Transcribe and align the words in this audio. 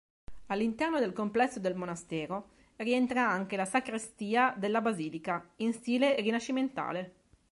All'interno 0.47 0.99
del 0.99 1.13
complesso 1.13 1.59
del 1.59 1.75
monastero 1.75 2.49
rientra 2.77 3.29
anche 3.29 3.55
la 3.55 3.65
sacrestia 3.65 4.51
della 4.57 4.81
basilica, 4.81 5.47
in 5.57 5.73
stile 5.73 6.15
rinascimentale. 6.15 7.13